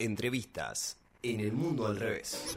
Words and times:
Entrevistas 0.00 0.96
en 1.22 1.40
el 1.40 1.52
mundo 1.52 1.86
al 1.86 1.98
revés. 1.98 2.56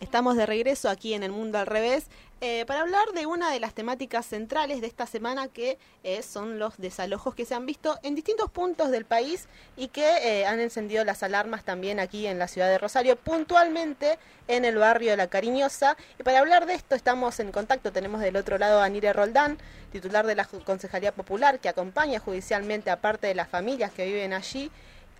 Estamos 0.00 0.38
de 0.38 0.46
regreso 0.46 0.88
aquí 0.88 1.12
en 1.12 1.22
el 1.22 1.30
mundo 1.30 1.58
al 1.58 1.66
revés 1.66 2.06
eh, 2.42 2.66
para 2.66 2.82
hablar 2.82 3.12
de 3.14 3.24
una 3.24 3.50
de 3.50 3.60
las 3.60 3.72
temáticas 3.72 4.26
centrales 4.26 4.82
de 4.82 4.86
esta 4.86 5.06
semana 5.06 5.48
que 5.48 5.78
eh, 6.04 6.22
son 6.22 6.58
los 6.58 6.76
desalojos 6.76 7.34
que 7.34 7.46
se 7.46 7.54
han 7.54 7.64
visto 7.64 7.98
en 8.02 8.14
distintos 8.14 8.50
puntos 8.50 8.90
del 8.90 9.06
país 9.06 9.46
y 9.74 9.88
que 9.88 10.06
eh, 10.22 10.44
han 10.44 10.60
encendido 10.60 11.02
las 11.04 11.22
alarmas 11.22 11.64
también 11.64 11.98
aquí 11.98 12.26
en 12.26 12.38
la 12.38 12.46
ciudad 12.46 12.68
de 12.68 12.76
Rosario, 12.76 13.16
puntualmente 13.16 14.18
en 14.48 14.66
el 14.66 14.76
barrio 14.76 15.12
de 15.12 15.16
La 15.16 15.28
Cariñosa. 15.28 15.96
Y 16.18 16.24
para 16.24 16.40
hablar 16.40 16.66
de 16.66 16.74
esto 16.74 16.94
estamos 16.94 17.40
en 17.40 17.52
contacto, 17.52 17.90
tenemos 17.90 18.20
del 18.20 18.36
otro 18.36 18.58
lado 18.58 18.82
a 18.82 18.88
Nire 18.90 19.14
Roldán, 19.14 19.56
titular 19.90 20.26
de 20.26 20.34
la 20.34 20.44
Concejalía 20.44 21.12
Popular, 21.12 21.58
que 21.58 21.70
acompaña 21.70 22.20
judicialmente 22.20 22.90
a 22.90 23.00
parte 23.00 23.28
de 23.28 23.34
las 23.34 23.48
familias 23.48 23.92
que 23.92 24.04
viven 24.04 24.34
allí, 24.34 24.70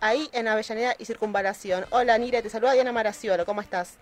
ahí 0.00 0.28
en 0.32 0.48
Avellaneda 0.48 0.94
y 0.98 1.06
Circunvalación. 1.06 1.86
Hola 1.92 2.18
Nire, 2.18 2.42
te 2.42 2.50
saluda 2.50 2.72
Diana 2.72 2.92
Maraciolo, 2.92 3.46
¿cómo 3.46 3.62
estás? 3.62 3.96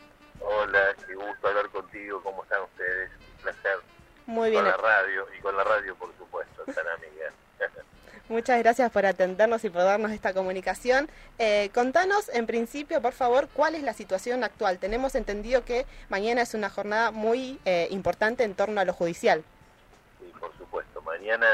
Hola, 0.46 0.94
qué 1.06 1.14
gusto 1.14 1.48
hablar 1.48 1.70
contigo. 1.70 2.20
¿Cómo 2.22 2.42
están 2.42 2.62
ustedes? 2.62 3.10
Un 3.36 3.42
placer. 3.42 3.78
Muy 4.26 4.50
bien. 4.50 4.62
Con 4.62 4.70
la 4.70 4.76
radio 4.76 5.26
y 5.36 5.40
con 5.40 5.56
la 5.56 5.64
radio, 5.64 5.94
por 5.96 6.14
supuesto, 6.18 6.64
tan 6.66 6.86
amiga. 6.86 7.32
Muchas 8.28 8.58
gracias 8.58 8.90
por 8.92 9.06
atendernos 9.06 9.64
y 9.64 9.70
por 9.70 9.82
darnos 9.82 10.10
esta 10.10 10.34
comunicación. 10.34 11.08
Eh, 11.38 11.70
contanos, 11.72 12.28
en 12.28 12.46
principio, 12.46 13.00
por 13.00 13.12
favor, 13.12 13.48
cuál 13.54 13.74
es 13.74 13.82
la 13.82 13.94
situación 13.94 14.44
actual. 14.44 14.78
Tenemos 14.78 15.14
entendido 15.14 15.64
que 15.64 15.86
mañana 16.10 16.42
es 16.42 16.52
una 16.52 16.68
jornada 16.68 17.10
muy 17.10 17.58
eh, 17.64 17.88
importante 17.90 18.44
en 18.44 18.54
torno 18.54 18.80
a 18.80 18.84
lo 18.84 18.92
judicial. 18.92 19.42
Sí, 20.20 20.30
por 20.38 20.54
supuesto. 20.58 21.00
Mañana, 21.02 21.46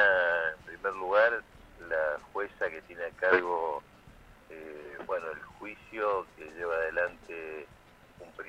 en 0.57 0.65
primer 0.65 0.95
lugar, 0.95 1.43
la 1.89 2.19
jueza 2.33 2.69
que 2.69 2.83
tiene 2.83 3.05
a 3.05 3.11
cargo, 3.11 3.83
eh, 4.49 4.97
bueno, 5.07 5.31
el 5.31 5.41
juicio 5.59 6.27
que 6.37 6.45
lleva 6.57 6.75
adelante 6.75 7.67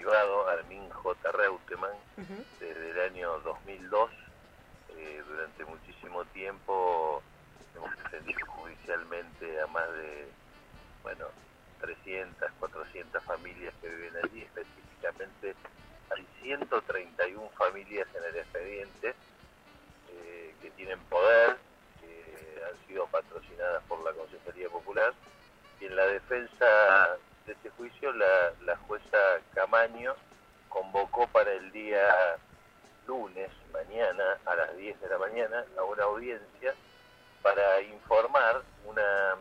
privado, 0.02 0.50
Armin 0.50 0.90
J. 0.90 1.32
Reutemann, 1.32 1.96
desde 2.60 2.90
el 2.90 3.00
año 3.02 3.40
2002. 3.42 4.10
Eh, 4.98 5.24
durante 5.28 5.66
muchísimo 5.66 6.26
tiempo 6.26 7.22
hemos 7.76 7.96
defendido 7.98 8.44
judicialmente 8.48 9.62
a 9.62 9.68
más 9.68 9.88
de, 9.92 10.28
bueno, 11.04 11.28
300, 11.82 12.52
400 12.60 13.24
familias 13.24 13.76
que 13.80 13.90
viven 13.90 14.14
allí. 14.24 14.42
Específicamente 14.42 15.56
hay 16.16 16.26
131 16.42 17.50
familias 17.52 18.08
en 18.16 18.24
el 18.24 18.36
expediente 18.38 19.14
eh, 20.10 20.56
que 20.64 20.72
tienen 20.72 21.00
poder, 21.02 21.58
que 22.00 22.64
han 22.66 22.88
sido 22.88 23.06
patrocinadas 23.06 23.84
por 23.84 24.04
la 24.04 24.14
Consejería 24.14 24.68
Popular. 24.70 25.14
Y 25.80 25.86
en 25.86 25.96
la 25.96 26.08
defensa 26.08 27.18
de 27.46 27.54
este 27.54 27.70
juicio, 27.72 28.12
la, 28.14 28.54
la 28.66 28.78
jueza 28.78 29.18
Camaño 29.54 30.16
convocó 30.70 31.28
para 31.28 31.52
el 31.52 31.72
día 31.72 32.38
lunes, 33.08 33.50
mañana, 33.74 34.38
a 34.46 34.56
las 34.56 34.78
10 34.78 35.02
de 35.02 35.10
la 35.10 35.18
mañana, 35.18 35.66
a 35.78 35.84
una 35.84 36.04
audiencia 36.04 36.74
para 37.42 37.82
informar 37.82 38.62
una, 38.86 39.36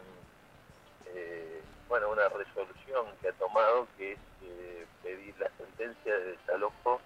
eh, 1.06 1.62
bueno, 1.88 2.10
una 2.10 2.28
resolución 2.28 3.06
que 3.20 3.28
ha 3.28 3.32
tomado, 3.32 3.86
que 3.96 4.12
es 4.12 4.18
eh, 4.42 4.86
pedir 5.02 5.34
la 5.38 5.50
sentencia 5.58 6.18
de 6.18 6.32
desalojo 6.32 7.00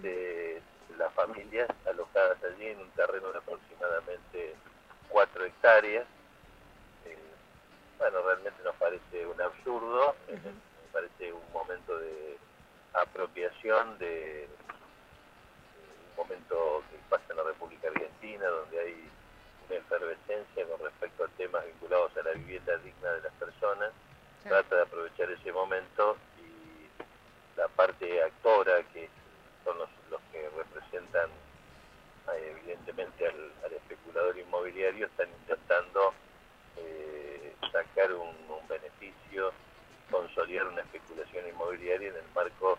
de 0.00 0.62
las 0.96 1.12
familias 1.12 1.68
alojadas 1.86 2.38
allí 2.42 2.68
en 2.68 2.80
un 2.80 2.90
terreno 2.92 3.30
de 3.30 3.38
aproximadamente 3.38 4.54
4 5.10 5.44
hectáreas, 5.44 6.06
bueno, 7.98 8.22
realmente 8.22 8.62
nos 8.62 8.74
parece 8.76 9.26
un 9.26 9.40
absurdo, 9.40 10.14
me 10.28 10.92
parece 10.92 11.32
un 11.32 11.52
momento 11.52 11.98
de 11.98 12.38
de 13.66 14.48
un 16.10 16.16
momento 16.16 16.84
que 16.88 16.98
pasa 17.10 17.24
en 17.30 17.36
la 17.36 17.42
República 17.42 17.88
Argentina, 17.88 18.46
donde 18.46 18.78
hay 18.78 19.10
una 19.66 19.76
efervescencia 19.76 20.66
con 20.66 20.80
respecto 20.80 21.24
a 21.24 21.28
temas 21.36 21.64
vinculados 21.66 22.16
a 22.16 22.22
la 22.22 22.32
vivienda 22.32 22.76
digna 22.78 23.10
de 23.10 23.22
las 23.22 23.32
personas, 23.34 23.90
trata 24.44 24.76
de 24.76 24.82
aprovechar 24.82 25.30
ese 25.30 25.52
momento 25.52 26.16
y 26.38 27.58
la 27.58 27.66
parte 27.68 28.22
actora, 28.22 28.84
que 28.92 29.08
son 29.64 29.78
los, 29.78 29.88
los 30.10 30.20
que 30.30 30.48
representan 30.50 31.30
eh, 32.34 32.56
evidentemente 32.56 33.26
al, 33.26 33.52
al 33.64 33.72
especulador 33.72 34.38
inmobiliario, 34.38 35.06
están 35.06 35.28
intentando 35.40 36.14
sacar 37.72 38.12
un, 38.12 38.34
beneficio, 38.68 39.52
consolidar 40.10 40.66
una 40.66 40.82
especulación 40.82 41.48
inmobiliaria 41.48 42.08
en 42.08 42.16
el 42.16 42.32
marco 42.34 42.78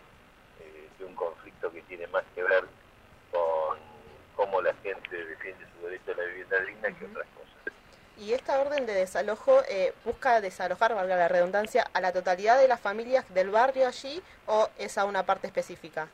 eh, 0.60 0.88
de 0.98 1.04
un 1.04 1.14
conflicto 1.14 1.70
que 1.72 1.82
tiene 1.82 2.06
más 2.08 2.24
que 2.34 2.42
ver 2.42 2.64
con 3.30 3.78
cómo 4.36 4.60
la 4.62 4.74
gente 4.82 5.24
defiende 5.24 5.64
su 5.72 5.86
derecho 5.86 6.12
a 6.12 6.16
la 6.16 6.24
vivienda 6.24 6.60
digna 6.60 6.98
que 6.98 7.04
otras 7.06 7.26
cosas. 7.36 7.74
¿Y 8.16 8.32
esta 8.32 8.60
orden 8.60 8.86
de 8.86 8.94
desalojo 8.94 9.62
eh, 9.68 9.94
busca 10.04 10.40
desalojar, 10.40 10.94
valga 10.94 11.16
la 11.16 11.28
redundancia, 11.28 11.88
a 11.92 12.00
la 12.00 12.12
totalidad 12.12 12.58
de 12.58 12.68
las 12.68 12.80
familias 12.80 13.24
del 13.32 13.50
barrio 13.50 13.86
allí 13.86 14.22
o 14.46 14.68
es 14.78 14.98
a 14.98 15.04
una 15.04 15.24
parte 15.24 15.46
específica? 15.46 16.08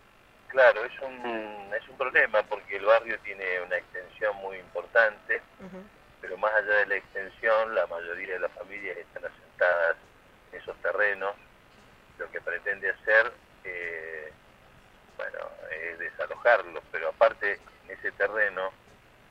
Claro, 0.49 0.85
es 0.85 0.93
un, 1.01 1.73
es 1.75 1.89
un 1.89 1.97
problema 1.97 2.43
porque 2.45 2.77
el 2.77 2.85
barrio 2.85 3.19
tiene 3.21 3.61
una 3.63 3.77
extensión 3.77 4.37
muy 4.37 4.59
importante 4.59 5.43
pero 6.25 6.39
más 6.39 6.55
allá 6.55 6.77
de 6.79 6.87
la 6.87 6.97
extensión, 6.97 7.75
la 7.75 7.87
mayoría 7.87 8.33
de 8.33 8.41
las 8.41 8.53
familias 8.53 8.97
están 8.97 9.27
asentadas 9.27 9.97
en 10.51 10.59
esos 10.59 10.75
terrenos. 10.79 11.35
Lo 12.19 12.31
que 12.31 12.41
pretende 12.41 12.89
hacer, 12.89 13.31
eh, 13.65 14.33
bueno, 15.19 15.39
es 15.71 15.99
desalojarlos, 15.99 16.83
pero 16.91 17.11
aparte 17.11 17.61
en 17.85 17.91
ese 17.91 18.11
terreno 18.13 18.73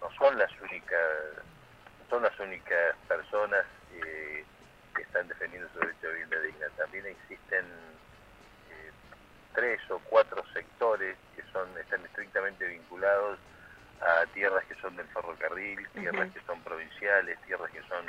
no 0.02 0.12
son 0.20 0.38
las 0.38 0.52
únicas, 0.62 1.02
son 2.12 2.22
las 2.22 2.40
únicas 2.40 2.96
personas 3.08 3.66
eh, 3.96 4.46
que 4.96 5.02
están 5.02 5.28
defendiendo 5.28 5.68
su 5.74 5.80
derecho 5.80 6.10
a 6.10 6.12
vivienda 6.12 6.40
existen 6.98 7.66
eh, 8.70 8.92
tres 9.54 9.80
o 9.90 10.00
cuatro 10.00 10.44
sectores 10.54 11.18
que 11.36 11.44
son 11.52 11.68
están 11.78 12.04
estrictamente 12.06 12.66
vinculados 12.68 13.40
a 14.02 14.26
tierras 14.34 14.64
que 14.66 14.76
son 14.76 14.96
del 14.96 15.08
ferrocarril, 15.08 15.88
tierras 15.94 16.32
que 16.32 16.42
son 16.42 16.62
provinciales, 16.62 17.40
tierras 17.46 17.72
que 17.72 17.82
son 17.84 18.06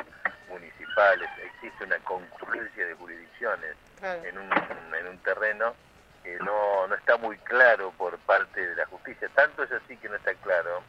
municipales. 0.49 1.29
Existe 1.55 1.85
una 1.85 1.99
concurrencia 2.01 2.87
de 2.87 2.95
jurisdicciones 2.95 3.77
en, 4.03 4.39
un, 4.39 4.51
en 4.99 5.07
un 5.07 5.19
terreno 5.19 5.75
que 6.23 6.37
no, 6.39 6.87
no 6.89 6.95
está 6.95 7.17
muy 7.19 7.37
claro 7.39 7.93
por 7.93 8.19
parte 8.21 8.67
de 8.67 8.75
la 8.75 8.87
justicia. 8.87 9.29
Tanto 9.35 9.63
es 9.63 9.73
así 9.73 9.97
que 9.97 10.09
no 10.09 10.17
está 10.17 10.35
claro 10.35 10.83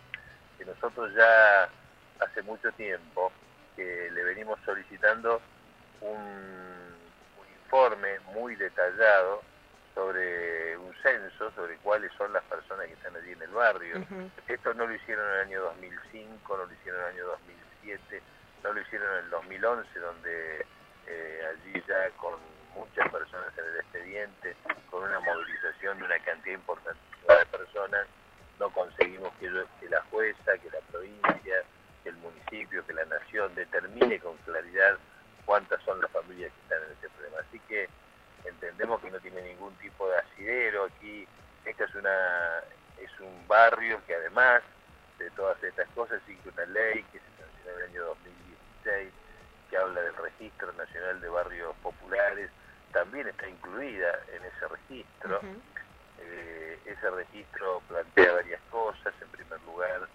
que 0.58 0.66
nosotros 0.66 1.14
ya 1.14 1.70
hace 2.20 2.42
mucho 2.42 2.72
tiempo 2.72 3.32
que 3.76 4.10
le 4.12 4.24
venimos 4.24 4.58
solicitando 4.66 5.42
un 6.02 6.95
informe 7.66 8.20
muy 8.34 8.56
detallado 8.56 9.42
sobre 9.94 10.78
un 10.78 10.94
censo, 11.02 11.52
sobre 11.52 11.78
cuáles 11.78 12.12
son 12.14 12.32
las 12.34 12.44
personas 12.44 12.88
que 12.88 12.94
están 12.94 13.16
allí 13.16 13.32
en 13.32 13.42
el 13.42 13.50
barrio. 13.50 14.06
Esto 14.48 14.74
no 14.74 14.86
lo 14.86 14.94
hicieron 14.94 15.26
en 15.26 15.36
el 15.36 15.42
año 15.48 15.62
2005, 15.62 16.58
no 16.58 16.66
lo 16.66 16.74
hicieron 16.74 17.02
en 17.02 17.08
el 17.08 17.14
año 17.14 17.26
2007, 17.28 18.22
no 18.64 18.74
lo 18.74 18.82
hicieron 18.82 19.12
en 19.14 19.24
el 19.26 19.30
2011, 19.30 20.00
donde 20.00 20.66
eh, 21.08 21.42
allí 21.50 21.84
ya 21.88 22.10
con 22.18 22.34
muchas 22.76 23.10
personas 23.10 23.58
en 23.58 23.66
el 23.66 23.80
expediente, 23.80 24.56
con 24.92 25.04
una 25.04 25.20
movilización 25.22 25.98
de 25.98 26.06
una 26.06 26.20
cantidad 26.20 26.56
importante 26.56 27.00
de 27.28 27.46
personas, 27.46 28.08
no 28.60 28.70
conseguimos 28.72 29.32
que, 29.40 29.50
que 29.80 29.90
la 29.90 30.02
jueza, 30.12 30.58
que 30.62 30.70
la 30.70 30.82
provincia, 30.92 31.64
que 32.04 32.10
el 32.10 32.16
municipio, 32.18 32.86
que 32.86 32.94
la 32.94 33.06
nación 33.06 33.56
determine 33.56 34.20
con 34.20 34.36
claridad 34.38 34.98
cuántas 35.46 35.82
son 35.84 36.02
las 36.02 36.12
familias 36.12 36.52
que 36.52 36.62
están 36.62 36.84
en 36.84 36.98
ese 36.98 37.10
problema. 37.10 37.25
Así 37.40 37.60
que 37.68 37.90
entendemos 38.46 39.02
que 39.02 39.12
no 39.12 39.20
tiene 39.20 39.42
ningún 39.42 39.74
tipo 39.76 40.08
de 40.10 40.18
asidero 40.18 40.86
aquí. 40.86 41.28
Esta 41.66 41.86
es 41.86 41.96
una 41.96 42.64
es 43.00 43.20
un 43.20 43.48
barrio 43.48 44.00
que 44.06 44.16
además 44.16 44.62
de 45.20 45.30
todas 45.32 45.62
estas 45.64 45.88
cosas 45.90 46.22
sigue 46.26 46.50
una 46.54 46.66
ley 46.66 47.04
que 47.12 47.20
se 47.20 47.26
sancionó 47.38 47.72
en 47.72 47.78
el 47.78 47.90
año 47.90 48.04
2016 48.06 49.14
que 49.70 49.78
habla 49.78 50.02
del 50.02 50.16
registro 50.16 50.72
nacional 50.74 51.20
de 51.22 51.30
barrios 51.30 51.76
populares. 51.82 52.50
También 52.92 53.28
está 53.28 53.48
incluida 53.48 54.20
en 54.32 54.44
ese 54.46 54.68
registro. 54.68 55.42
Eh, 56.20 56.80
ese 56.86 57.10
registro 57.10 57.82
plantea 57.88 58.34
varias 58.34 58.62
cosas. 58.70 59.14
En 59.22 59.28
primer 59.30 59.62
lugar 59.64 60.08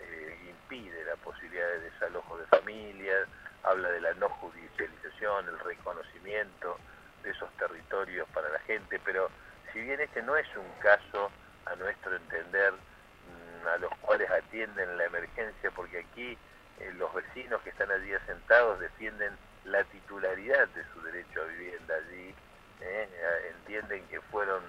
eh, 0.00 0.38
impide 0.48 1.04
la 1.04 1.16
posibilidad 1.16 1.68
de 1.68 1.90
desalojo 1.90 2.38
de 2.38 2.46
familias 2.46 3.28
habla 3.64 3.90
de 3.90 4.00
la 4.00 4.14
no 4.14 4.28
judicialización 4.28 4.83
el 5.24 5.58
reconocimiento 5.60 6.78
de 7.22 7.30
esos 7.30 7.50
territorios 7.56 8.28
para 8.34 8.48
la 8.50 8.58
gente, 8.60 9.00
pero 9.04 9.30
si 9.72 9.80
bien 9.80 10.00
este 10.00 10.22
no 10.22 10.36
es 10.36 10.46
un 10.56 10.70
caso, 10.80 11.30
a 11.66 11.74
nuestro 11.76 12.14
entender, 12.14 12.72
mm, 12.72 13.66
a 13.68 13.78
los 13.78 13.90
cuales 14.02 14.30
atienden 14.30 14.98
la 14.98 15.04
emergencia, 15.06 15.70
porque 15.70 16.00
aquí 16.00 16.36
eh, 16.80 16.92
los 16.98 17.12
vecinos 17.14 17.62
que 17.62 17.70
están 17.70 17.90
allí 17.90 18.12
asentados 18.12 18.78
defienden 18.80 19.32
la 19.64 19.82
titularidad 19.84 20.68
de 20.68 20.84
su 20.92 21.00
derecho 21.02 21.40
a 21.40 21.44
vivienda 21.44 21.94
allí, 21.94 22.34
¿eh? 22.82 23.08
entienden 23.48 24.06
que 24.08 24.20
fueron 24.20 24.62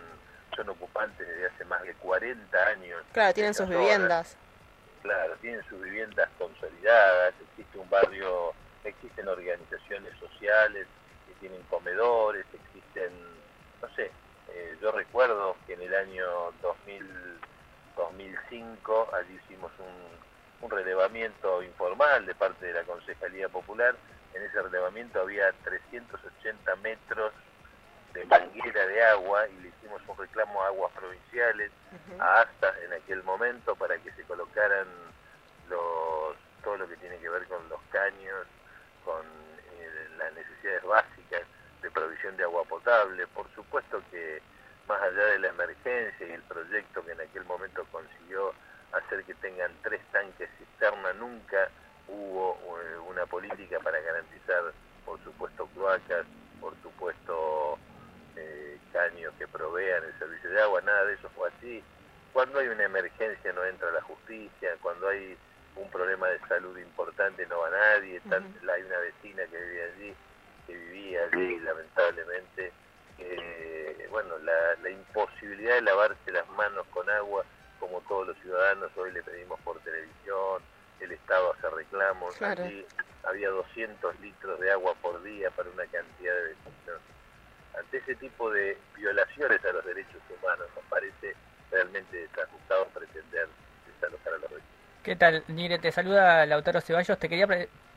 son 0.56 0.70
ocupantes 0.70 1.28
desde 1.28 1.48
hace 1.48 1.66
más 1.66 1.82
de 1.84 1.94
40 1.96 2.68
años. 2.68 3.04
Claro, 3.12 3.34
tienen 3.34 3.54
sus 3.54 3.68
viviendas. 3.68 4.38
Claro, 5.02 5.36
tienen 5.42 5.62
sus 5.68 5.82
viviendas 5.82 6.30
consolidadas, 6.38 7.34
existe 7.50 7.78
un 7.78 7.90
barrio, 7.90 8.54
existen 8.90 9.28
organizaciones 9.28 10.14
sociales 10.20 10.88
que 11.28 11.34
tienen 11.36 11.62
comedores, 11.64 12.46
existen, 12.54 13.12
no 13.82 13.90
sé, 13.96 14.12
eh, 14.50 14.78
yo 14.82 14.92
recuerdo 14.92 15.56
que 15.66 15.74
en 15.74 15.82
el 15.82 15.96
año 15.96 16.26
2000, 16.62 17.40
2005 17.96 19.10
allí 19.14 19.40
hicimos 19.44 19.72
un, 19.80 20.66
un 20.66 20.72
relevamiento 20.72 21.64
informal 21.64 22.26
de 22.26 22.36
parte 22.36 22.66
de 22.66 22.74
la 22.74 22.84
Concejalía 22.84 23.50
Popular, 23.50 23.96
en 24.34 24.44
ese 24.44 24.62
relevamiento 24.62 25.22
había 25.22 25.52
380 25.64 26.76
metros 26.78 27.32
de 28.14 28.26
manguera 28.26 28.88
de 28.88 29.04
agua 29.04 29.48
y 29.48 29.62
le 29.62 29.70
hicimos 29.70 30.02
un 30.08 30.18
reclamo 30.18 30.62
a 30.62 30.68
aguas 30.68 30.92
provinciales, 30.94 31.72
a 32.20 32.42
ASTA 32.42 32.74
en 32.86 32.94
aquel 32.94 33.24
momento, 33.24 33.76
para 33.76 33.98
que 33.98 34.12
se 34.12 34.24
colocaran 34.24 34.88
los 35.70 36.36
todo 36.64 36.78
lo 36.78 36.90
que 36.90 36.98
tiene 36.98 37.18
que 37.20 37.30
ver 37.30 37.46
con 37.48 37.68
los 37.70 37.80
caños, 37.92 38.48
con 39.06 39.22
eh, 39.80 40.10
las 40.18 40.34
necesidades 40.34 40.84
básicas 40.84 41.44
de 41.82 41.92
provisión 41.92 42.36
de 42.36 42.44
agua 42.44 42.64
potable. 42.66 43.26
Por 43.28 43.48
supuesto 43.54 44.02
que 44.12 44.42
más 44.88 45.02
allá 45.02 45.26
de 45.28 45.40
la 45.40 45.48
emergencia 45.50 46.28
y 46.28 46.32
el 46.32 46.42
proyecto 46.44 47.06
que 47.06 47.12
en 47.12 47.22
aquel 47.22 47.46
momento 47.46 47.86
consiguió 47.92 48.54
hacer 48.92 49.24
que 49.24 49.34
tengan 49.36 49.72
tres 49.84 50.02
tanques 50.12 50.50
cisterna, 50.58 51.14
nunca 51.14 51.70
hubo 52.08 52.58
eh, 52.80 52.98
una 53.10 53.26
política 53.26 53.80
para 53.80 54.00
garantizar, 54.00 54.74
por 55.06 55.24
supuesto, 55.24 55.68
cloacas, 55.74 56.26
por 56.60 56.74
supuesto, 56.82 57.78
eh, 58.36 58.78
caños 58.92 59.34
que 59.38 59.48
provean 59.48 60.04
el 60.04 60.20
servicio 60.20 60.50
de 60.50 60.62
agua, 60.62 60.82
nada 60.82 61.06
de 61.06 61.14
eso 61.14 61.30
fue 61.30 61.50
así. 61.50 61.84
Cuando 62.34 62.60
hay 62.60 62.68
una 62.68 62.84
emergencia 62.84 63.54
no 63.54 63.64
entra 63.66 63.92
la 63.92 64.02
justicia, 64.02 64.76
cuando 64.82 65.08
hay 65.08 65.38
un 65.76 65.90
problema 65.90 66.28
de 66.28 66.40
salud 66.48 66.78
importante 66.78 67.46
no 67.48 67.60
va 67.60 67.70
nadie, 67.70 68.22
hay 68.32 68.82
una 68.84 68.98
vecina 69.00 69.44
que 69.46 69.58
vive 69.58 69.84
allí, 69.84 70.16
que 70.68 70.74
vivía 70.74 71.20
allí 71.32 71.60
lamentablemente, 71.60 72.72
bueno, 74.10 74.38
la, 74.40 74.76
la 74.82 74.90
imposibilidad 74.90 75.76
de 75.76 75.82
lavarse 75.82 76.32
las 76.32 76.48
manos 76.50 76.86
con 76.88 77.10
agua 77.10 77.46
como 77.80 78.02
todos 78.02 78.28
los 78.28 78.38
ciudadanos 78.40 78.92
hoy 78.96 79.12
le 79.12 79.22
pedimos 79.24 79.60
por 79.62 79.80
televisión, 79.80 80.62
el 81.00 81.12
Estado 81.12 81.54
hace 81.54 81.70
reclamos, 81.70 82.42
allí 82.42 82.86
había 83.24 83.50
200 83.50 84.20
litros 84.22 84.60
de 84.60 84.72
agua 84.72 84.96
por 85.02 85.22
día 85.24 85.52
para 85.52 85.70
una 85.70 85.86
cantidad 85.88 86.34
de 86.34 86.42
vecinos. 86.44 87.02
Ante 87.78 87.98
ese 87.98 88.16
tipo 88.16 88.50
de 88.52 88.78
violaciones 88.96 89.64
a 89.66 89.74
los 89.74 89.86
derechos 89.86 90.22
humanos 90.30 90.68
nos 90.76 90.86
parece 90.86 91.36
realmente 91.72 92.18
desajustado 92.18 92.86
pretender 92.88 93.48
desalojar 93.86 94.34
a 94.34 94.38
los 94.38 94.50
vecinos. 94.52 94.85
¿Qué 95.06 95.16
tal, 95.16 95.44
Nire? 95.50 95.78
Te 95.78 95.92
saluda 95.92 96.48
Lautaro 96.48 96.82
Ceballos. 96.82 97.20
Te 97.20 97.30
quería 97.30 97.48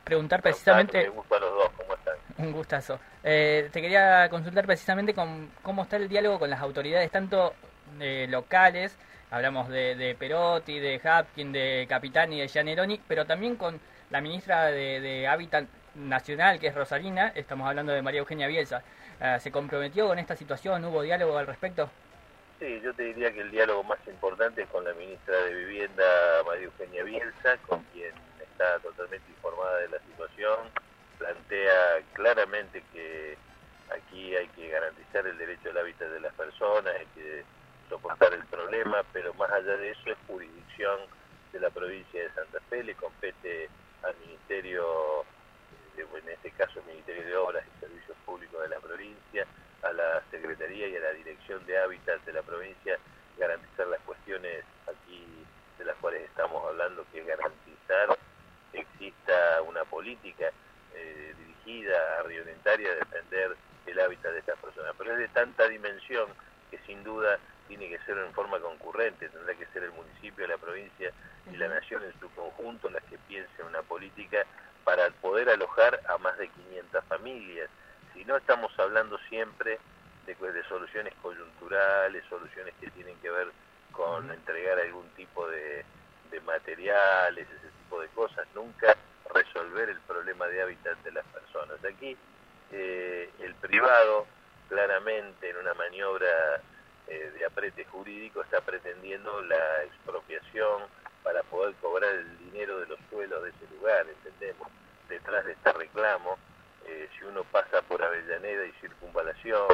preguntar 0.03 0.43
precisamente... 0.43 1.05
Me 1.05 1.09
gusto 1.09 1.35
a 1.35 1.39
los 1.39 1.49
dos, 1.49 1.69
¿cómo 1.75 1.95
están? 1.95 2.13
Un 2.37 2.51
gustazo. 2.51 2.99
Eh, 3.23 3.67
te 3.73 3.81
quería 3.81 4.29
consultar 4.29 4.67
precisamente 4.67 5.15
con 5.15 5.49
cómo 5.63 5.81
está 5.81 5.95
el 5.95 6.07
diálogo 6.07 6.37
con 6.37 6.51
las 6.51 6.61
autoridades, 6.61 7.09
tanto 7.09 7.55
eh, 7.99 8.27
locales, 8.29 8.95
hablamos 9.31 9.69
de, 9.69 9.95
de, 9.95 10.13
Perotti, 10.13 10.77
de 10.79 11.01
Hapkin, 11.03 11.51
de 11.51 11.87
Capitani, 11.89 12.41
de 12.41 12.47
Gianeroni, 12.47 13.01
pero 13.07 13.25
también 13.25 13.55
con 13.55 13.79
la 14.11 14.21
ministra 14.21 14.65
de, 14.65 15.01
de 15.01 15.27
Hábitat 15.27 15.65
Nacional, 15.95 16.59
que 16.59 16.67
es 16.67 16.75
Rosalina, 16.75 17.29
estamos 17.33 17.67
hablando 17.67 17.91
de 17.91 18.03
María 18.03 18.19
Eugenia 18.19 18.45
Bielsa. 18.45 18.83
Eh, 19.19 19.37
¿Se 19.39 19.51
comprometió 19.51 20.07
con 20.07 20.19
esta 20.19 20.35
situación? 20.35 20.85
¿Hubo 20.85 21.01
diálogo 21.01 21.39
al 21.39 21.47
respecto? 21.47 21.89
Sí, 22.59 22.81
yo 22.81 22.93
te 22.93 23.03
diría 23.03 23.31
que 23.31 23.39
el 23.39 23.51
diálogo 23.51 23.83
más 23.85 23.99
importante 24.05 24.63
es 24.63 24.69
con 24.69 24.83
la 24.83 24.93
ministra 24.93 25.43
de 25.43 25.53
Vivienda, 25.53 26.03
María 26.45 26.65
Eugenia 26.65 27.03
Bielsa, 27.03 27.57
con 27.65 27.81
quien 27.93 28.13
está 28.41 28.77
totalmente 28.79 29.31
informada 29.31 29.77
de 29.77 29.87
la 29.87 29.99
situación, 29.99 30.69
plantea 31.17 32.01
claramente 32.11 32.83
que 32.91 33.37
aquí 33.95 34.35
hay 34.35 34.47
que 34.49 34.67
garantizar 34.67 35.25
el 35.25 35.37
derecho 35.37 35.69
al 35.69 35.77
hábitat 35.77 36.09
de 36.09 36.19
las 36.19 36.33
personas, 36.33 36.93
hay 36.99 37.05
que 37.15 37.45
soportar 37.87 38.33
el 38.33 38.45
problema, 38.47 39.03
pero 39.13 39.33
más 39.35 39.49
allá 39.51 39.77
de 39.77 39.91
eso 39.91 40.11
es 40.11 40.17
jurisdicción 40.27 40.99
de 41.53 41.61
la 41.61 41.69
provincia 41.69 42.21
de 42.21 42.33
Santa 42.33 42.59
Fe, 42.69 42.83
le 42.83 42.93
compete 42.95 43.69
al 44.03 44.15
Ministerio 44.17 45.25
en 45.97 46.29
este 46.29 46.51
caso 46.51 46.79
el 46.79 46.85
Ministerio 46.85 47.25
de 47.25 47.35
Obras 47.35 47.63
y 47.65 47.79
Servicios 47.79 48.17
Públicos 48.25 48.61
de 48.61 48.69
la 48.69 48.79
provincia, 48.79 49.45
a 49.83 49.93
la 49.93 50.21
Secretaría 50.31 50.87
y 50.87 50.95
a 50.95 50.99
la 50.99 51.11
Dirección 51.11 51.65
de 51.65 51.77
Hábitat 51.77 52.23
de 52.25 52.33
la 52.33 52.41
provincia, 52.41 52.97
garantizar 53.37 53.87
las 53.87 54.01
cuestiones 54.01 54.63
aquí 54.87 55.25
de 55.77 55.85
las 55.85 55.95
cuales 55.97 56.23
estamos 56.23 56.63
hablando, 56.65 57.05
que 57.11 57.21
es 57.21 57.27
garantizar 57.27 58.17
que 58.71 58.79
exista 58.81 59.61
una 59.63 59.83
política 59.85 60.51
eh, 60.93 61.33
dirigida 61.37 62.19
a 62.19 62.23
Río 62.23 62.41
Orientaria 62.41 62.91
a 62.91 62.95
defender 62.95 63.55
el 63.85 63.99
hábitat 63.99 64.33
de 64.33 64.39
estas 64.39 64.59
personas. 64.59 64.93
Pero 64.97 65.13
es 65.13 65.19
de 65.19 65.27
tanta 65.29 65.67
dimensión 65.67 66.29
que 66.69 66.77
sin 66.85 67.03
duda 67.03 67.39
tiene 67.67 67.89
que 67.89 67.99
ser 67.99 68.17
en 68.17 68.33
forma 68.33 68.59
concurrente, 68.59 69.29
tendrá 69.29 69.53
que 69.55 69.65
ser 69.67 69.83
el 69.83 69.91
municipio, 69.91 70.47
la 70.47 70.57
provincia 70.57 71.11
y 71.51 71.55
la 71.55 71.67
nación 71.67 72.03
en 72.03 72.19
su 72.19 72.29
conjunto 72.31 72.89
las 72.89 73.03
que 73.03 73.17
piensen 73.27 73.65
una 73.65 73.81
política 73.83 74.45
para 74.83 75.09
poder 75.21 75.49
alojar 75.49 75.99
a 76.07 76.17
más 76.17 76.37
de 76.37 76.49
500 76.49 77.03
familias. 77.05 77.69
Si 78.19 78.25
no 78.25 78.35
estamos 78.35 78.77
hablando 78.77 79.17
siempre 79.29 79.79
de, 80.25 80.35
de 80.35 80.63
soluciones 80.65 81.13
coyunturales, 81.21 82.21
soluciones 82.27 82.73
que 82.81 82.91
tienen 82.91 83.17
que 83.21 83.29
ver 83.29 83.47
con 83.93 84.29
entregar 84.29 84.77
algún 84.77 85.07
tipo 85.11 85.47
de, 85.47 85.85
materiales, 86.45 87.47
ese 87.47 87.69
tipo 87.81 88.01
de 88.01 88.09
cosas, 88.09 88.45
nunca 88.53 88.97
resolver 89.33 89.87
el 89.87 90.01
problema 90.01 90.47
de 90.47 90.61
hábitat 90.61 90.97
de 91.01 91.13
las 91.13 91.25
personas. 91.27 91.77
Aquí 91.85 92.17
eh, 92.73 93.29
el 93.39 93.55
privado 93.55 94.27
claramente 94.67 95.49
en 95.51 95.55
una 95.55 95.73
maniobra 95.75 96.61
eh, 97.07 97.31
de 97.39 97.45
aprete 97.45 97.85
jurídico 97.85 98.41
está 98.41 98.59
pretendiendo 98.59 99.41
la 99.43 99.83
expropiación 99.83 100.83
para 101.23 101.41
poder 101.43 101.73
cobrar 101.75 102.13
el 102.15 102.37
dinero 102.39 102.81
de 102.81 102.87
los 102.87 102.99
suelos 103.09 103.43
de 103.43 103.49
ese 103.51 103.75
lugar, 103.75 104.05
entendemos. 104.09 104.67
Detrás 105.07 105.45
de 105.45 105.53
este 105.53 105.71
reclamo, 105.71 106.37
eh, 106.89 107.07
si 107.17 107.23
uno 107.23 107.43
pasa 107.43 107.83
por 107.83 108.01
Avellaneda 108.01 108.65
y 108.65 108.71
Circunvalación, 108.81 109.67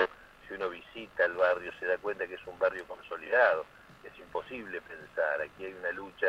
si 0.45 0.53
uno 0.53 0.69
visita 0.69 1.24
el 1.25 1.34
barrio, 1.34 1.72
se 1.79 1.86
da 1.86 1.98
cuenta 1.98 2.27
que 2.27 2.36
es 2.36 2.45
un 2.45 2.60
barrio 2.60 2.86
consolidado. 2.86 3.65
Es 4.03 4.17
imposible 4.19 4.81
pensar, 4.81 5.41
aquí 5.41 5.65
hay 5.65 5.74
una 5.74 5.91
lucha 5.91 6.27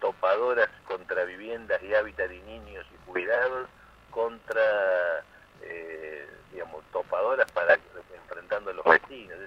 topadoras 0.00 0.68
contra 0.86 1.24
viviendas 1.24 1.82
y 1.82 1.92
hábitat 1.92 2.28
de 2.28 2.40
niños 2.42 2.86
y 2.94 3.10
cuidados, 3.10 3.68
contra, 4.10 5.24
eh, 5.62 6.28
digamos, 6.52 6.84
topadoras 6.92 7.50
para 7.50 7.76
enfrentando 8.14 8.70
a 8.70 8.74
los 8.74 8.84
vecinos. 8.84 9.38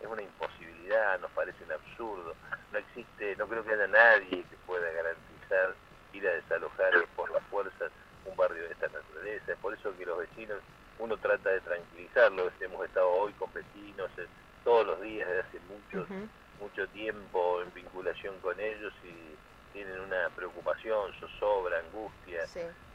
Es 0.00 0.06
una 0.06 0.22
imposibilidad, 0.22 1.18
nos 1.20 1.30
parece 1.30 1.64
un 1.64 1.72
absurdo. 1.72 2.34
No 2.70 2.78
existe, 2.78 3.34
no 3.36 3.48
creo 3.48 3.64
que 3.64 3.72
haya 3.72 3.86
nadie 3.86 4.44
que 4.44 4.56
pueda 4.66 4.90
garantizar 4.92 5.74
ir 6.12 6.28
a 6.28 6.34
desalojar 6.34 6.92
por 7.16 7.30
las 7.30 7.42
fuerzas 7.44 7.90
esta 8.84 8.98
naturaleza. 8.98 9.52
Es 9.52 9.58
por 9.58 9.74
eso 9.74 9.96
que 9.96 10.06
los 10.06 10.18
vecinos, 10.18 10.58
uno 10.98 11.16
trata 11.16 11.50
de 11.50 11.60
tranquilizarlos. 11.60 12.52
Hemos 12.60 12.84
estado 12.86 13.10
hoy 13.10 13.32
con 13.34 13.52
vecinos 13.52 14.10
eh, 14.18 14.26
todos 14.64 14.86
los 14.86 15.00
días 15.00 15.28
desde 15.28 15.40
hace 15.40 15.58
mucho, 15.68 16.06
mucho 16.60 16.86
tiempo 16.88 17.62
en 17.62 17.72
vinculación 17.74 18.38
con 18.40 18.58
ellos 18.58 18.92
y 19.04 19.34
tienen 19.72 20.00
una 20.00 20.30
preocupación, 20.36 21.12
zozobra, 21.20 21.80
angustia. 21.80 22.44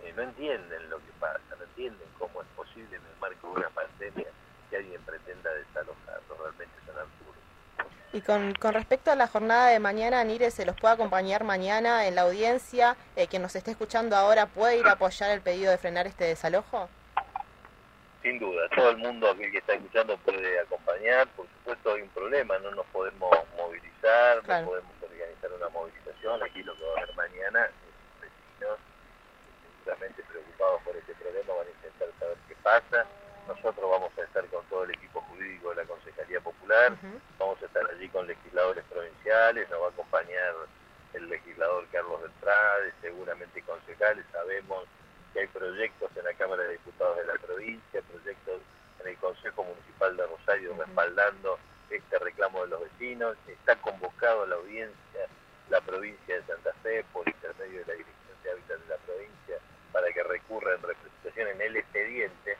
Eh, 0.03 0.13
no 0.15 0.23
entienden 0.23 0.89
lo 0.89 0.97
que 0.97 1.11
pasa, 1.19 1.41
no 1.57 1.63
entienden 1.63 2.07
cómo 2.17 2.41
es 2.41 2.47
posible 2.55 2.95
en 2.95 3.03
el 3.03 3.19
marco 3.19 3.47
de 3.49 3.59
una 3.59 3.69
pandemia 3.69 4.27
que 4.69 4.77
alguien 4.77 5.01
pretenda 5.01 5.53
desalojarlos. 5.53 6.39
Realmente 6.39 6.75
son 6.85 6.97
absurdos. 6.97 7.48
Y 8.11 8.21
con, 8.21 8.53
con, 8.55 8.73
respecto 8.73 9.11
a 9.11 9.15
la 9.15 9.27
jornada 9.27 9.67
de 9.67 9.79
mañana, 9.79 10.23
Nire, 10.23 10.49
¿se 10.49 10.65
los 10.65 10.75
puede 10.75 10.95
acompañar 10.95 11.43
mañana 11.43 12.07
en 12.07 12.15
la 12.15 12.23
audiencia? 12.23 12.97
Eh, 13.15 13.27
quien 13.27 13.43
nos 13.43 13.55
esté 13.55 13.71
escuchando 13.71 14.15
ahora, 14.15 14.47
¿puede 14.47 14.79
ir 14.79 14.87
a 14.87 14.93
apoyar 14.93 15.29
el 15.29 15.41
pedido 15.41 15.69
de 15.69 15.77
frenar 15.77 16.07
este 16.07 16.23
desalojo? 16.23 16.89
Sin 18.23 18.39
duda, 18.39 18.67
todo 18.75 18.89
el 18.89 18.97
mundo 18.97 19.29
aquel 19.29 19.51
que 19.51 19.59
está 19.59 19.73
escuchando 19.73 20.17
puede 20.17 20.59
acompañar. 20.59 21.27
Por 21.35 21.47
supuesto 21.47 21.93
hay 21.93 22.01
un 22.01 22.09
problema, 22.09 22.57
no 22.59 22.71
nos 22.71 22.85
podemos 22.87 23.29
movilizar, 23.55 24.37
no 24.37 24.65
podemos 24.65 24.91
organizar 25.03 25.51
una 25.53 25.69
movilización. 25.69 26.41
Aquí 26.43 26.63
lo 26.63 26.75
que 26.75 26.83
va 26.83 26.89
a 26.89 27.03
haber 27.03 27.15
mañana 27.15 27.65
es 27.65 28.21
vecinos 28.21 28.79
seguramente 29.85 30.23
preocupados 30.23 30.81
por 30.81 30.95
este 30.97 31.13
problema, 31.13 31.53
van 31.53 31.67
a 31.67 31.69
intentar 31.69 32.09
saber 32.19 32.37
qué 32.47 32.55
pasa. 32.63 33.05
Nosotros 33.49 33.89
vamos 33.89 34.11
a 34.17 34.21
estar 34.21 34.45
con 34.47 34.63
todo 34.65 34.83
el 34.85 34.91
equipo 34.91 35.21
jurídico 35.21 35.71
de 35.71 35.77
la 35.77 35.85
Consejería 35.85 36.39
Popular, 36.39 36.93
vamos 37.37 37.61
a 37.61 37.65
estar 37.65 37.83
allí 37.89 38.07
con 38.09 38.27
legisladores 38.27 38.85
provinciales, 38.85 39.69
nos 39.69 39.81
va 39.81 39.87
a 39.87 39.89
acompañar 39.89 40.53
el 41.13 41.27
legislador 41.27 41.85
Carlos 41.91 42.21
Beltrade, 42.21 42.93
seguramente 43.01 43.61
concejales 43.63 44.23
sabemos 44.31 44.85
que 45.33 45.41
hay 45.41 45.47
proyectos 45.47 46.09
en 46.15 46.25
la 46.25 46.33
Cámara 46.35 46.63
de 46.63 46.73
Diputados 46.73 47.17
de 47.17 47.25
la 47.25 47.33
provincia, 47.33 48.01
proyectos 48.03 48.61
en 49.01 49.07
el 49.07 49.17
Consejo 49.17 49.63
Municipal 49.63 50.15
de 50.15 50.27
Rosario 50.27 50.75
respaldando 50.77 51.57
este 51.89 52.19
reclamo 52.19 52.61
de 52.61 52.67
los 52.67 52.81
vecinos. 52.81 53.35
Está 53.47 53.75
convocado 53.77 54.43
a 54.43 54.47
la 54.47 54.55
audiencia 54.55 55.27
la 55.69 55.81
provincia 55.81 56.35
de 56.35 56.43
Santa 56.45 56.73
Fe 56.81 57.03
por 57.13 57.27
intermedio 57.27 57.79
de 57.79 57.85
la 57.85 57.93
Dirección 57.93 58.43
de 58.43 58.51
Hábitat 58.51 58.79
de 58.79 58.87
la 58.87 58.97
provincia 58.97 59.57
para 59.91 60.11
que 60.11 60.23
recurra 60.23 60.75
en 60.75 60.81
representación 60.81 61.47
en 61.47 61.61
el 61.61 61.77
expediente. 61.77 62.57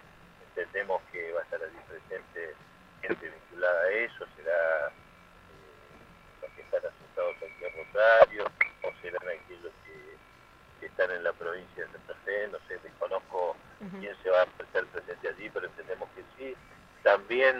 Entendemos 0.49 1.01
que 1.11 1.31
va 1.31 1.39
a 1.39 1.43
estar 1.43 1.61
allí 1.63 1.77
presente 1.87 2.53
gente 3.01 3.29
vinculada 3.29 3.81
a 3.81 3.91
eso, 3.91 4.25
será 4.35 4.87
eh, 4.87 6.41
los 6.41 6.51
que 6.51 6.61
están 6.61 6.81
asentados 6.85 7.35
aquí 7.37 7.65
en 7.65 7.85
Rosario 7.85 8.45
o 8.83 9.01
serán 9.01 9.23
aquellos 9.23 9.73
que, 9.85 10.79
que 10.79 10.85
están 10.85 11.09
en 11.11 11.23
la 11.23 11.33
provincia 11.33 11.85
de 11.85 11.91
Santa 11.91 12.13
Fe, 12.25 12.47
no 12.49 12.57
sé, 12.67 12.77
desconozco 12.83 13.55
quién 13.99 14.15
se 14.21 14.29
va 14.29 14.41
a 14.41 14.43
hacer 14.43 14.85
presente 14.87 15.29
allí, 15.29 15.49
pero 15.49 15.67
entendemos 15.67 16.09
que 16.15 16.23
sí. 16.37 16.55
También 17.03 17.55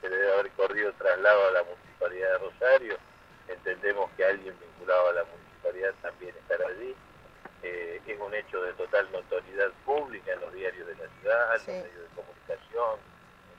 se 0.00 0.08
debe 0.08 0.32
haber 0.34 0.50
corrido 0.52 0.92
traslado 0.94 1.48
a 1.48 1.52
la 1.52 1.62
Municipalidad 1.64 2.32
de 2.32 2.38
Rosario, 2.38 2.96
que 4.16 4.24
alguien 4.24 4.54
vinculado 4.58 5.08
a 5.08 5.12
la 5.12 5.24
Municipalidad 5.24 5.94
también 6.02 6.34
estará 6.36 6.66
allí. 6.66 6.94
Eh, 7.62 8.00
es 8.06 8.20
un 8.20 8.34
hecho 8.34 8.62
de 8.62 8.72
total 8.72 9.06
notoriedad 9.12 9.70
pública 9.84 10.32
en 10.32 10.40
los 10.40 10.52
diarios 10.52 10.86
de 10.86 10.94
la 10.94 11.08
ciudad, 11.20 11.46
en 11.46 11.58
los 11.58 11.66
medios 11.66 12.08
de 12.08 12.16
comunicación. 12.16 13.00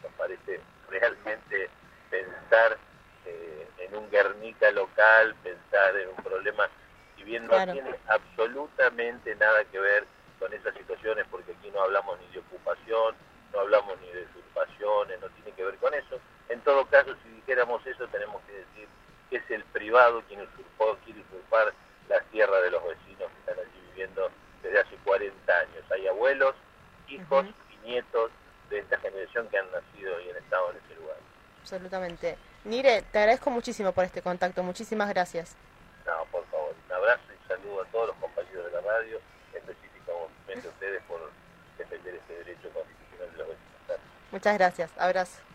Nos 0.04 0.14
parece 0.14 0.60
realmente 0.90 1.70
pensar 2.10 2.78
eh, 3.26 3.68
en 3.78 3.96
un 3.96 4.10
Guernica 4.10 4.72
local, 4.72 5.36
pensar 5.44 5.96
en 5.98 6.10
un 6.10 6.24
problema, 6.24 6.70
si 7.16 7.24
bien 7.24 7.48
no 7.48 7.64
tiene 7.72 7.96
absolutamente 8.08 9.36
nada 9.36 9.64
que 9.66 9.80
ver 9.80 10.06
con 10.40 10.52
esas 10.54 10.74
situaciones, 10.74 11.26
porque 11.30 11.52
aquí 11.52 11.70
no 11.70 11.82
hablamos 11.82 12.20
ni 12.20 12.28
de 12.34 12.40
ocupación, 12.40 13.16
no 13.54 13.60
hablamos 13.60 14.00
ni 14.02 14.10
de 14.10 14.24
usurpaciones, 14.24 15.22
no 15.22 15.30
tiene 15.30 15.52
que 15.52 15.64
ver 15.64 15.76
con 15.78 15.94
eso. 15.94 16.20
En 16.50 16.60
todo 16.62 16.86
caso, 16.88 17.16
si 17.24 17.30
dijéramos 17.30 17.86
eso, 17.86 18.08
tenemos 18.08 18.42
que 18.44 18.54
decir 18.54 18.88
que 19.32 19.38
es 19.38 19.50
el 19.50 19.64
privado 19.64 20.22
quien 20.28 20.42
usurpó, 20.42 20.98
quiere 21.06 21.22
usurpar 21.22 21.74
las 22.10 22.24
tierras 22.26 22.62
de 22.62 22.70
los 22.70 22.84
vecinos 22.84 23.32
que 23.32 23.40
están 23.40 23.60
allí 23.60 23.82
viviendo 23.90 24.30
desde 24.62 24.82
hace 24.82 24.96
40 25.06 25.58
años. 25.58 25.92
Hay 25.92 26.08
abuelos, 26.08 26.54
hijos 27.08 27.46
y 27.72 27.88
nietos 27.88 28.30
de 28.70 28.80
esta 28.80 29.00
generación 29.00 29.48
que 29.48 29.58
han 29.58 29.72
nacido 29.72 30.20
y 30.20 30.30
han 30.30 30.36
estado 30.36 30.72
en 30.72 30.78
ese 30.78 31.00
lugar. 31.00 31.18
Absolutamente. 31.62 32.38
Nire, 32.66 33.04
te 33.04 33.20
agradezco 33.20 33.50
muchísimo 33.50 33.94
por 33.94 34.04
este 34.04 34.22
contacto. 34.22 34.62
Muchísimas 34.64 35.08
gracias. 35.10 35.56
No, 36.06 36.26
por 36.26 36.46
favor. 36.48 36.76
Un 36.88 36.94
abrazo 36.94 37.24
y 37.34 37.48
saludo 37.48 37.84
a 37.84 37.86
todos 37.86 38.08
los 38.08 38.18
compañeros 38.18 38.66
de 38.66 38.72
la 38.72 38.82
radio, 38.82 39.18
específicamente 39.54 40.68
a 40.68 40.72
ustedes 40.72 41.02
por 41.04 41.32
defender 41.78 42.16
este 42.16 42.34
derecho 42.34 42.70
constitucional 42.74 43.32
de 43.32 43.38
los 43.38 43.48
vecinos. 43.48 44.02
Muchas 44.32 44.58
gracias. 44.58 44.92
Abrazo. 44.98 45.51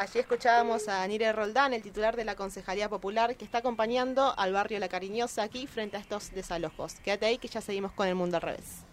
Allí 0.00 0.18
escuchábamos 0.18 0.88
a 0.88 1.06
Nire 1.06 1.30
Roldán, 1.30 1.74
el 1.74 1.82
titular 1.82 2.16
de 2.16 2.24
la 2.24 2.34
Concejalía 2.34 2.88
Popular, 2.88 3.36
que 3.36 3.44
está 3.44 3.58
acompañando 3.58 4.32
al 4.38 4.50
barrio 4.50 4.78
La 4.78 4.88
Cariñosa 4.88 5.42
aquí 5.42 5.66
frente 5.66 5.98
a 5.98 6.00
estos 6.00 6.32
desalojos. 6.32 6.94
Quédate 7.00 7.26
ahí 7.26 7.36
que 7.36 7.48
ya 7.48 7.60
seguimos 7.60 7.92
con 7.92 8.08
el 8.08 8.14
mundo 8.14 8.38
al 8.38 8.42
revés. 8.42 8.86